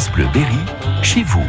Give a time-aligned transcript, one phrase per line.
[0.00, 0.56] France Bleu Berry,
[1.02, 1.44] chez vous.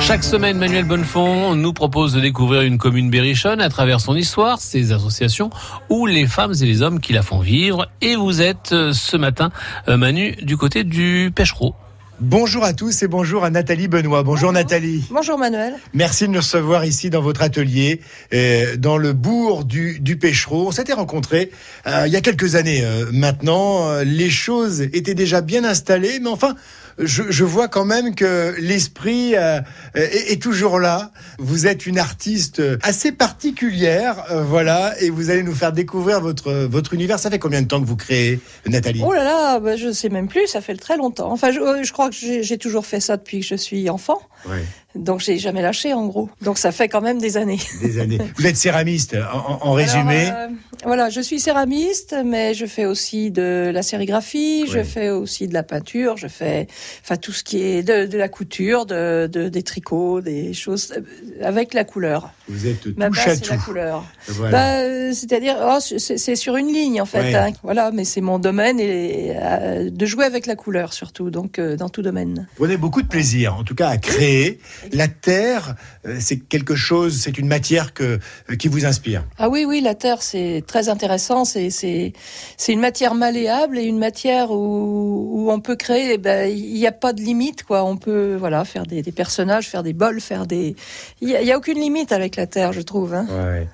[0.00, 4.60] Chaque semaine, Manuel Bonnefond nous propose de découvrir une commune berrichonne à travers son histoire,
[4.60, 5.48] ses associations
[5.88, 7.88] ou les femmes et les hommes qui la font vivre.
[8.02, 9.50] Et vous êtes euh, ce matin,
[9.88, 11.74] euh, Manu, du côté du Pêchereau.
[12.18, 14.22] Bonjour à tous et bonjour à Nathalie Benoît.
[14.22, 15.04] Bonjour, Nathalie.
[15.10, 15.74] Bonjour Manuel.
[15.92, 18.00] Merci de nous recevoir ici dans votre atelier,
[18.32, 20.68] euh, dans le bourg du, du Pêchereau.
[20.68, 21.50] On s'était rencontrés
[21.86, 23.90] euh, il y a quelques années euh, maintenant.
[23.90, 26.54] Euh, Les choses étaient déjà bien installées, mais enfin,
[26.98, 29.60] je, je vois quand même que l'esprit euh,
[29.94, 31.10] est, est toujours là.
[31.38, 36.52] Vous êtes une artiste assez particulière, euh, voilà, et vous allez nous faire découvrir votre,
[36.52, 37.18] votre univers.
[37.18, 39.02] Ça fait combien de temps que vous créez, Nathalie?
[39.04, 41.30] Oh là là, bah, je sais même plus, ça fait très longtemps.
[41.30, 44.20] Enfin, je, euh, je crois que j'ai toujours fait ça depuis que je suis enfant.
[44.48, 44.64] Ouais,
[44.96, 46.28] Donc j'ai jamais lâché en gros.
[46.42, 47.58] Donc ça fait quand même des années.
[47.82, 48.18] Des années.
[48.36, 50.26] Vous êtes céramiste, en, résumé.
[50.26, 50.48] Alors, euh,
[50.84, 55.54] voilà, je suis céramiste, mais je fais aussi de la sérigraphie, je fais aussi de
[55.54, 56.66] la peinture, je fais,
[57.02, 60.92] enfin tout ce qui est de, de la couture, de, de- des tricots, des choses
[60.96, 62.30] euh, avec la couleur.
[62.48, 63.62] Vous êtes Ma touche à c'est la tout.
[63.64, 64.04] couleur.
[64.28, 64.52] Voilà.
[64.52, 67.20] Bah, euh, c'est-à-dire, oh, c'est c'est sur une ligne en fait.
[67.20, 67.34] Ouais.
[67.34, 67.50] hein.
[67.62, 71.76] Voilà, mais c'est mon domaine et euh, de jouer avec la couleur surtout, donc euh,
[71.76, 72.46] dans tout domaine.
[72.56, 74.60] Vous prenez beaucoup de plaisir, en tout cas, à créer.
[74.92, 75.74] La terre,
[76.06, 78.18] euh, c'est quelque chose, c'est une matière que,
[78.50, 79.24] euh, qui vous inspire.
[79.38, 81.44] Ah oui, oui, la terre c'est très intéressant.
[81.44, 82.12] C'est c'est
[82.56, 86.12] c'est une matière malléable et une matière où, où on peut créer.
[86.14, 87.84] eh ben, il n'y a pas de limite quoi.
[87.84, 90.76] On peut voilà faire des, des personnages, faire des bols, faire des.
[91.20, 93.14] Il y a, aucune limite avec la terre, je trouve.
[93.14, 93.26] hein.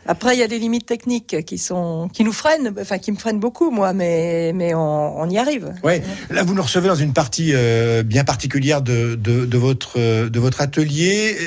[0.06, 3.16] Après, il y a des limites techniques qui sont qui nous freinent, enfin qui me
[3.16, 5.72] freinent beaucoup moi, mais mais on, on y arrive.
[5.82, 6.02] Ouais.
[6.30, 10.40] Là, vous nous recevez dans une partie euh, bien particulière de, de, de votre, de
[10.40, 11.01] votre atelier,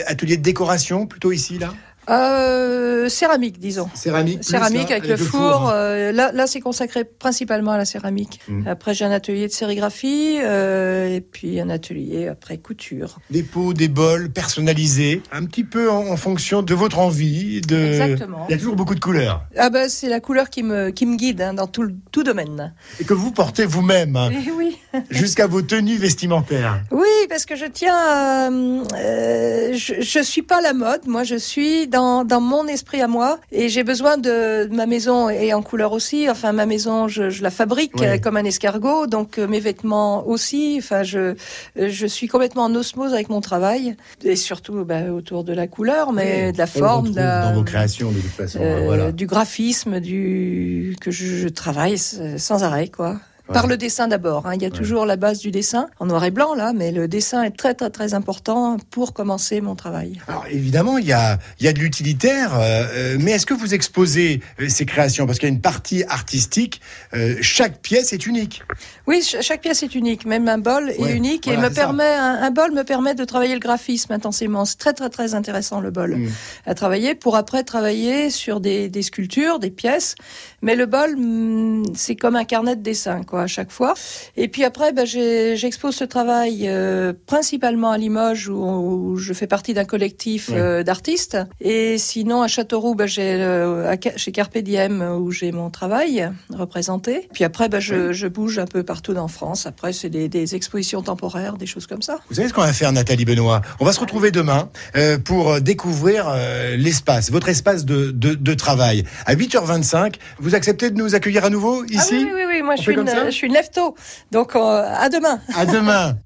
[0.07, 1.73] atelier de décoration, plutôt ici, là?
[2.09, 3.89] Euh, céramique, disons.
[3.93, 4.39] Céramique.
[4.41, 5.69] plus, Céramique hein, avec, le four.
[5.69, 5.73] hein.
[5.73, 8.39] euh, là, là c'est consacré principalement à la céramique.
[8.47, 8.67] Mm.
[8.67, 13.17] Après, j'ai un atelier de sérigraphie euh, et puis un atelier après couture.
[13.29, 17.61] Des pots, des bols personnalisés, un petit peu en, en fonction de votre envie.
[17.61, 17.75] De...
[17.75, 18.45] Exactement.
[18.49, 19.43] Il y a toujours beaucoup de couleurs.
[19.57, 22.73] Ah ben, c'est la couleur qui me qui me guide hein, dans tout tout domaine.
[22.99, 24.77] Et que vous portez vous-même, hein, Eh oui.
[25.09, 26.81] jusqu'à vos tenues vestimentaires.
[26.91, 27.95] Oui, parce que je tiens.
[27.95, 31.01] à, euh, je, je suis pas la mode.
[31.07, 35.29] Moi, je suis dans, dans mon esprit à moi, et j'ai besoin de, ma maison
[35.29, 36.29] et en couleur aussi.
[36.29, 38.07] Enfin, ma maison, je, je la fabrique Ouais.
[38.15, 40.75] euh, comme un escargot, donc euh, mes vêtements aussi.
[40.79, 41.35] Enfin, je
[41.77, 46.11] je suis complètement en osmose avec mon travail, et surtout bah, autour de la couleur,
[46.11, 48.59] mais de la forme, de la- dans vos créations, de toute façon.
[48.61, 49.11] euh, voilà.
[49.11, 53.19] du graphisme, du que je, je travaille sans arrêt, quoi.
[53.53, 54.47] Par le dessin d'abord.
[54.47, 54.53] hein.
[54.55, 57.07] Il y a toujours la base du dessin en noir et blanc là, mais le
[57.07, 60.19] dessin est très très très important pour commencer mon travail.
[60.27, 63.53] Alors évidemment, il y a, il y a de l'utilitaire, euh, euh, mais est-ce que
[63.53, 65.27] vous exposez euh, ces créations?
[65.27, 66.81] Parce qu'il y a une partie artistique,
[67.13, 68.63] euh, chaque pièce est unique.
[69.05, 71.73] Oui, ch- chaque pièce est unique, même un bol Ouais, est unique voilà, et me
[71.73, 74.65] permet un, un bol me permet de travailler le graphisme intensément.
[74.65, 76.29] C'est très très très intéressant le bol Mm.
[76.65, 80.15] à travailler pour après travailler sur des, des sculptures, des pièces.
[80.61, 83.93] Mais le bol, mm, c'est comme un carnet de dessin quoi à chaque fois.
[84.37, 89.47] Et puis après, ben, j'expose ce travail euh, principalement à Limoges où, où je fais
[89.47, 90.59] partie d'un collectif Ouais.
[90.59, 91.37] euh, d'artistes.
[91.61, 97.27] Et sinon à Châteauroux, ben, j'ai euh, chez Carpe Diem où j'ai mon travail représenté.
[97.33, 99.65] Puis après, ben, je, je bouge un peu partout dans France.
[99.65, 102.17] Après, c'est des, des expositions temporaires, des choses comme ça.
[102.29, 103.61] Vous savez ce qu'on va faire, Nathalie Benoît?
[103.79, 106.33] On va se retrouver demain euh, pour découvrir
[106.77, 109.03] l'espace, votre espace de, de, de travail.
[109.25, 112.13] À 8h25, vous acceptez de nous accueillir à nouveau ici?
[112.13, 113.95] Ah oui, oui, oui, oui, moi je suis, une, je suis une lève-tôt.
[114.31, 115.39] Donc euh, à demain.
[115.55, 116.17] À demain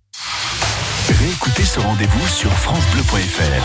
[1.20, 3.50] Réécoutez ce rendez-vous sur FranceBleu.fr.